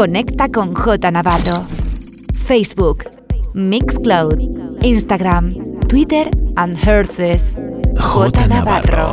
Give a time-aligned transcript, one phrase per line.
[0.00, 1.62] Conecta con J Navarro.
[2.32, 3.04] Facebook,
[3.52, 5.52] Mixcloud, Instagram,
[5.88, 7.58] Twitter and Herces.
[7.98, 9.10] J Navarro.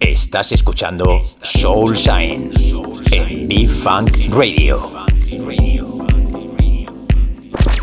[0.00, 2.50] Estás escuchando Soul Shine
[3.10, 4.80] en B-Funk Radio.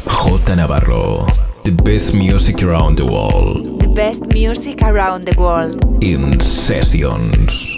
[0.07, 1.27] J Navarro.
[1.65, 3.79] The best music around the world.
[3.79, 6.03] The best music around the world.
[6.03, 7.74] In sessions.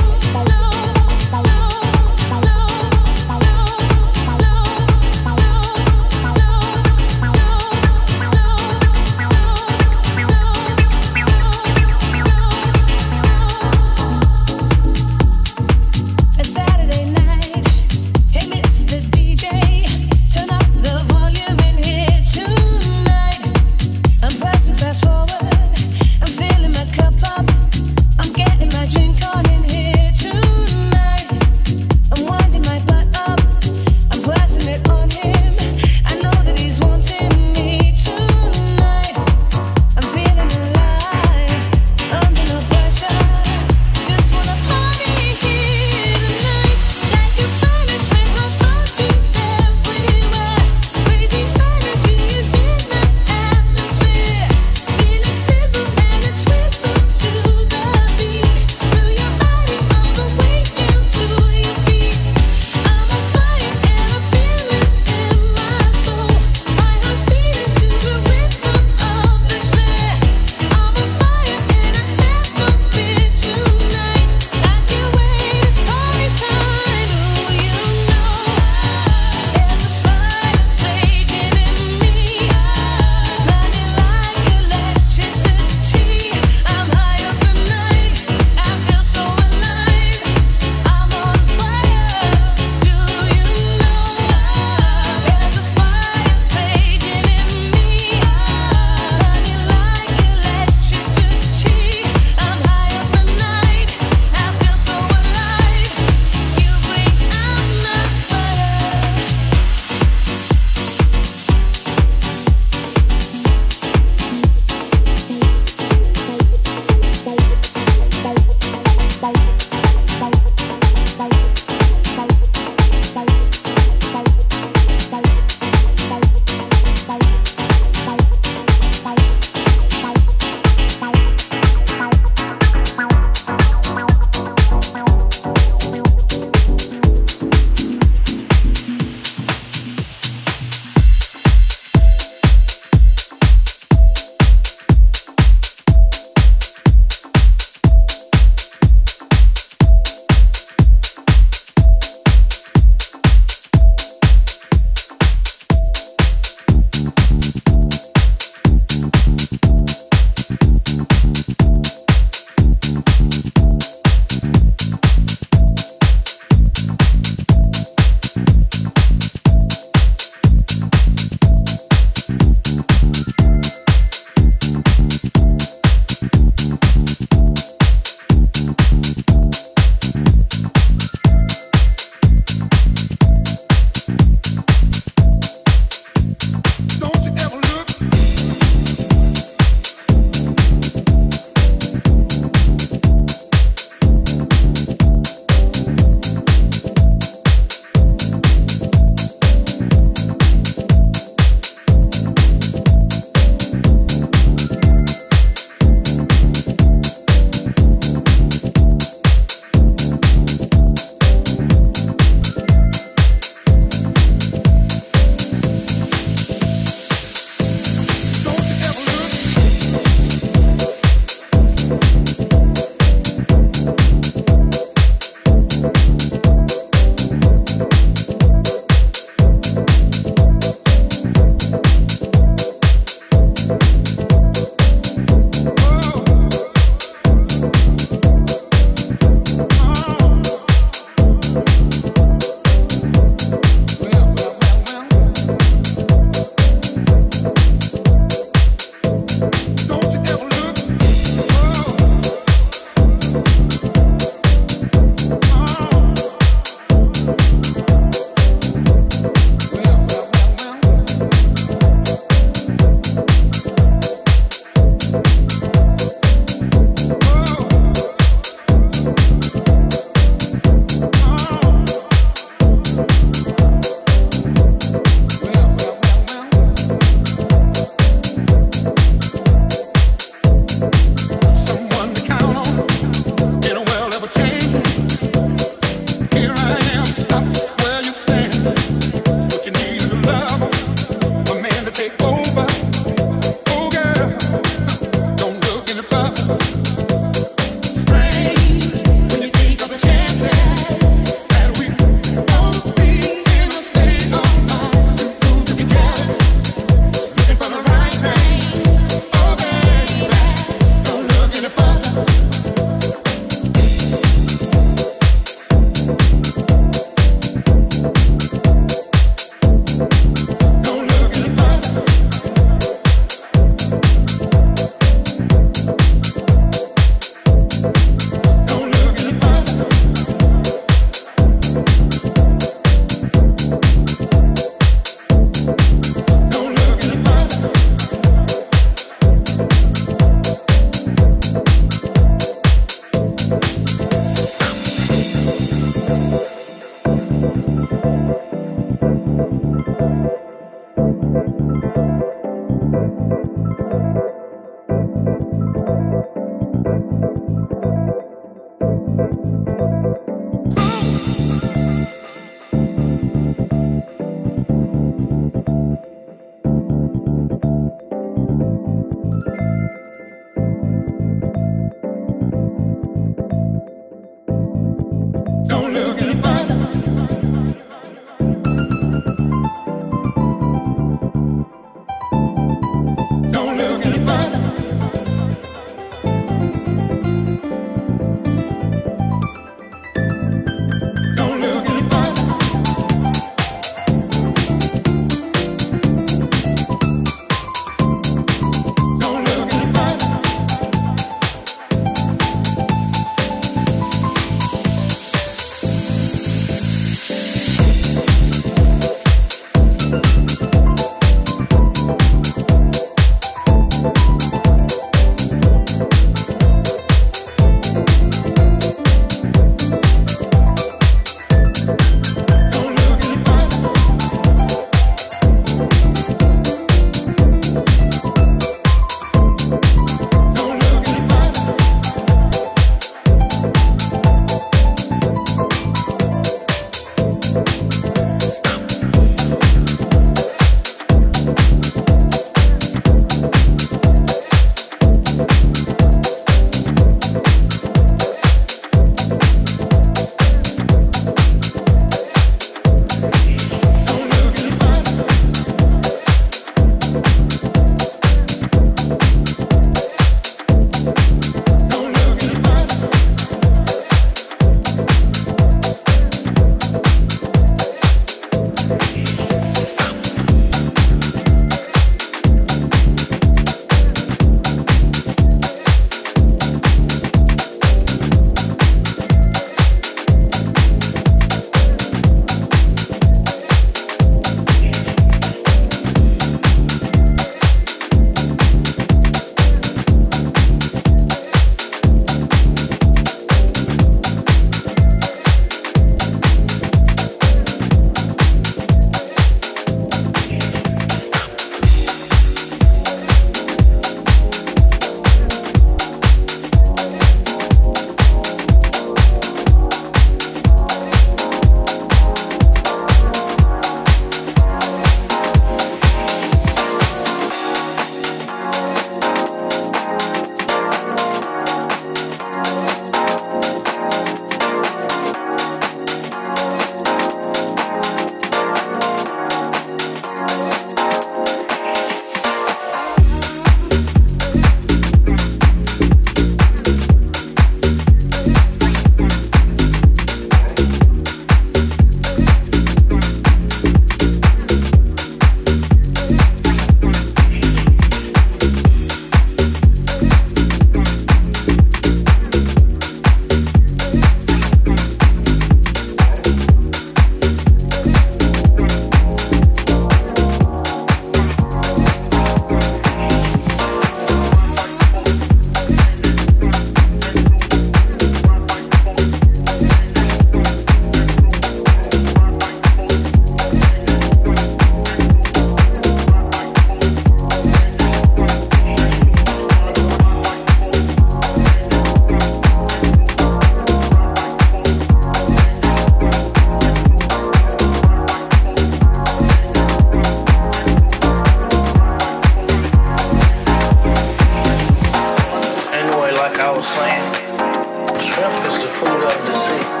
[596.93, 600.00] Shrimp is the food of the sea.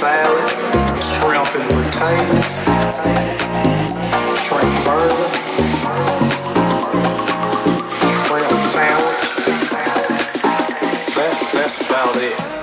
[0.00, 0.50] salad,
[1.02, 2.50] shrimp and potatoes,
[4.40, 5.28] shrimp burger,
[8.24, 9.28] shrimp sandwich.
[11.14, 12.59] That's, that's about it.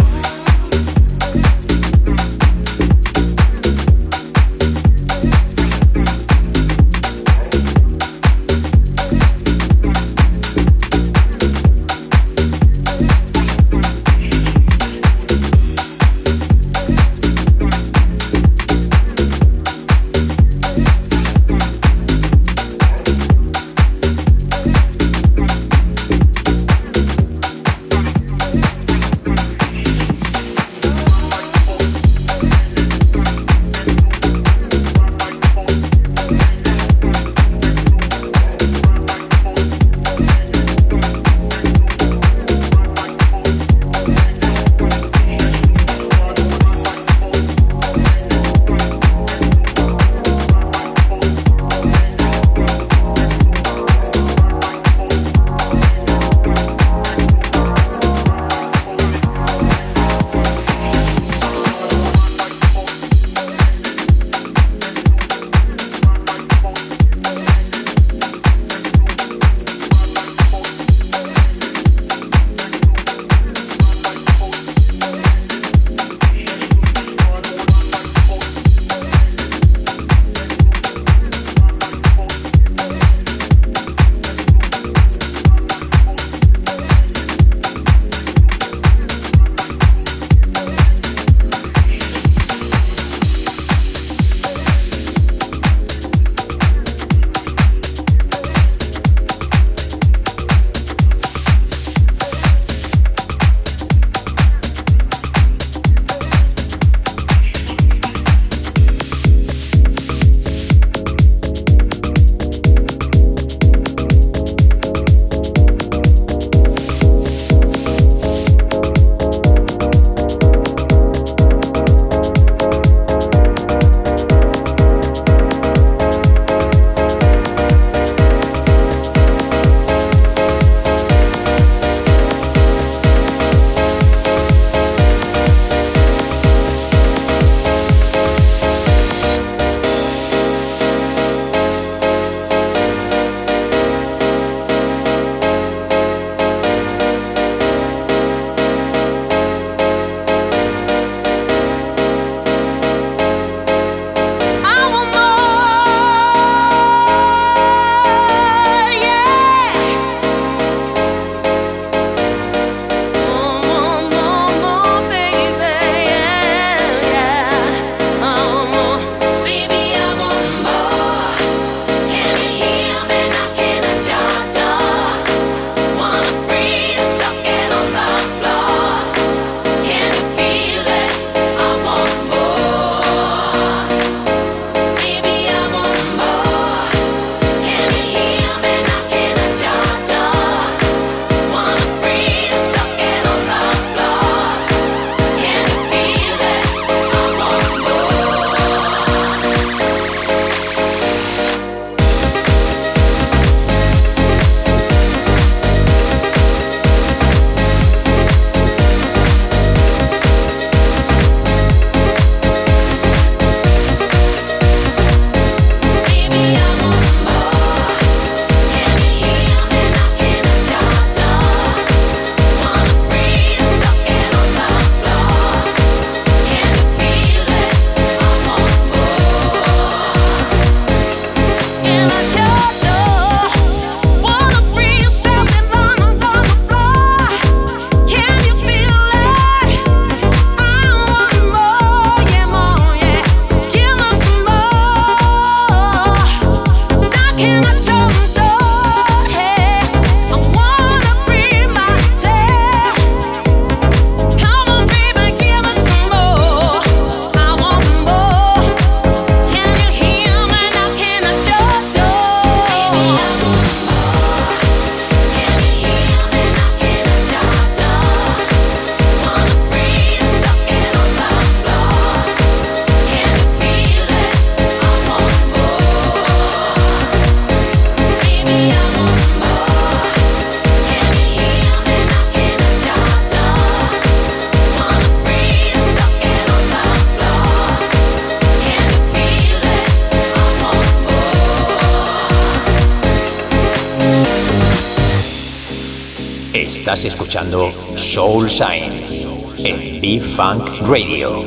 [296.88, 301.44] Estás escuchando Soul Shine en B-Funk Radio.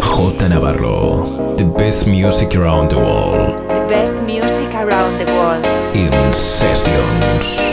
[0.00, 3.54] J Navarro, the best music around the world.
[3.88, 5.64] Best music around the world.
[5.94, 7.63] In sessions.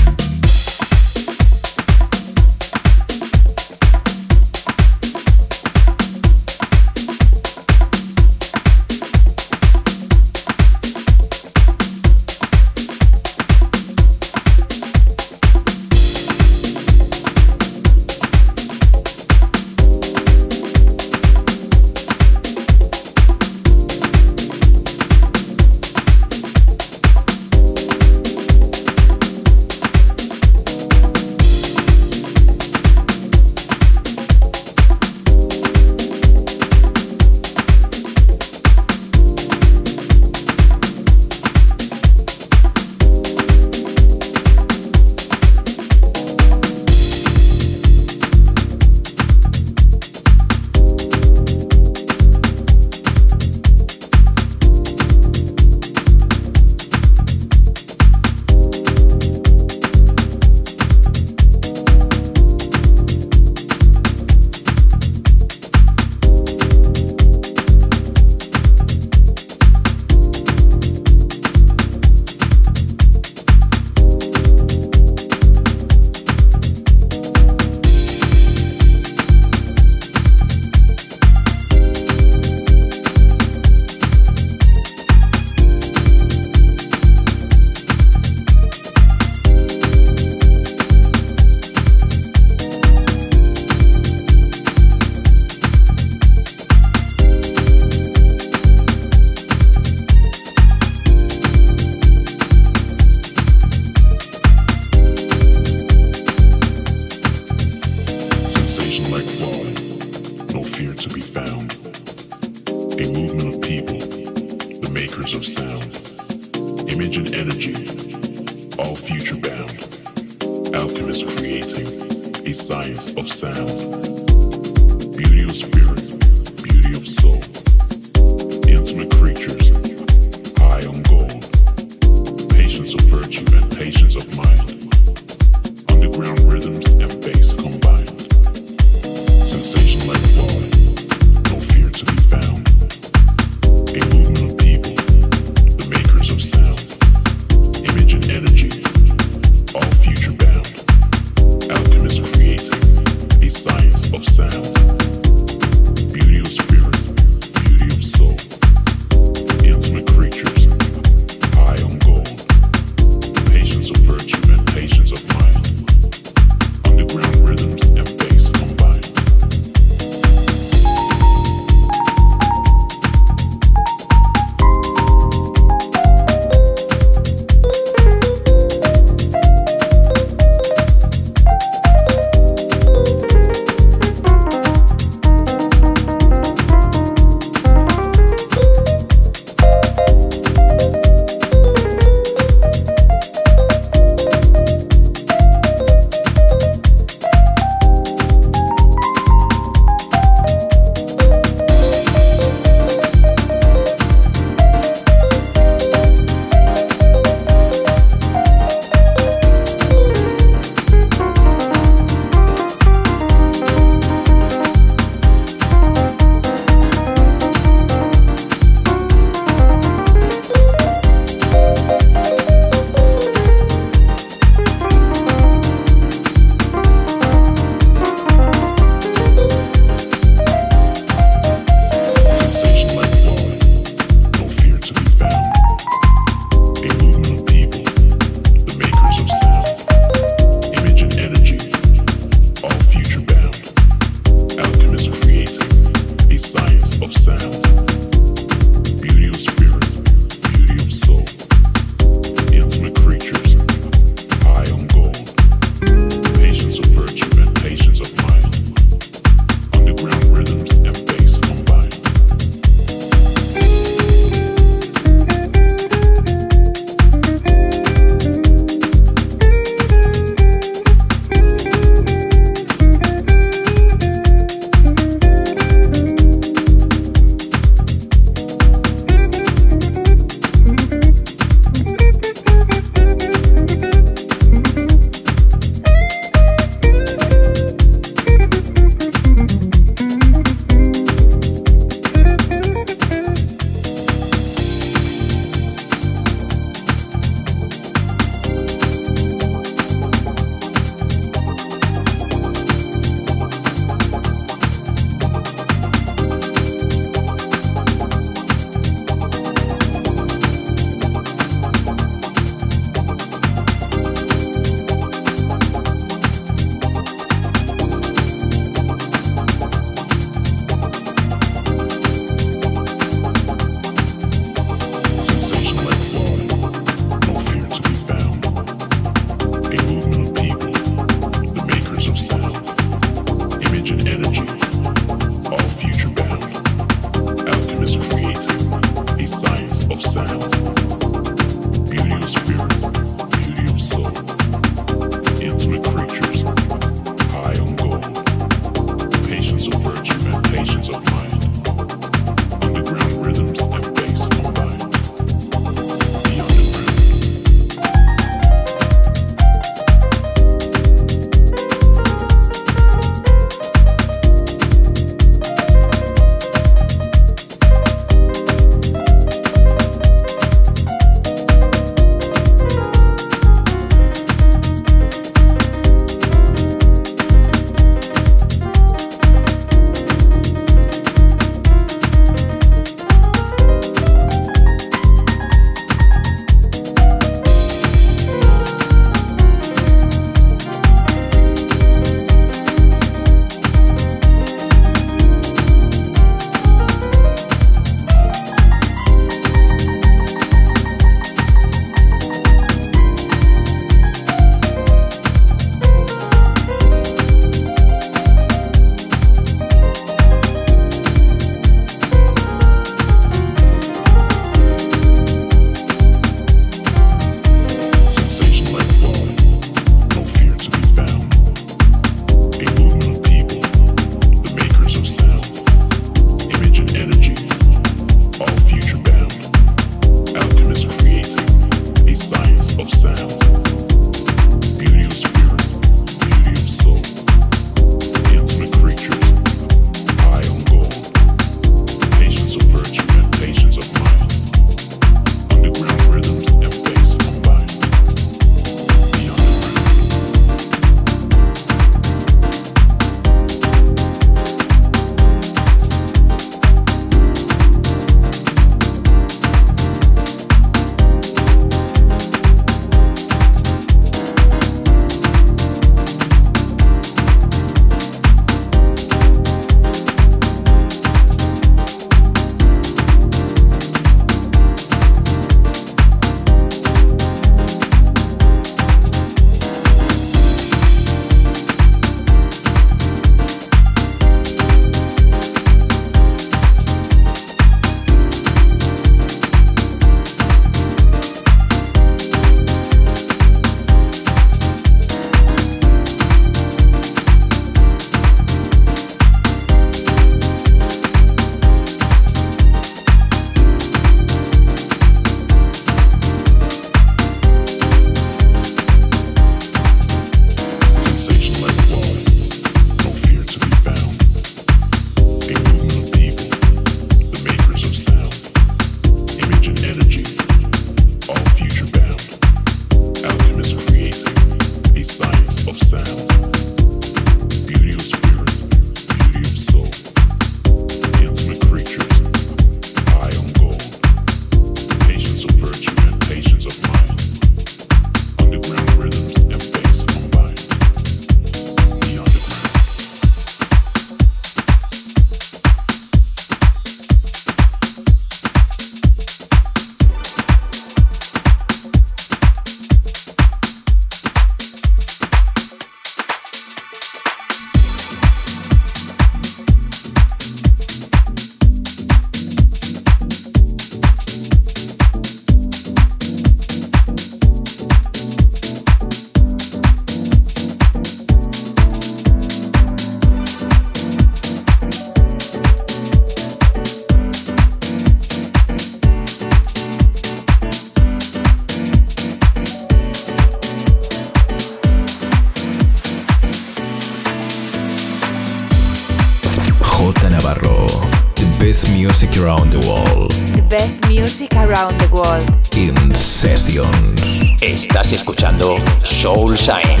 [599.56, 600.00] Soul Sign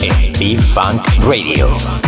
[0.00, 2.03] en B-Funk Radio.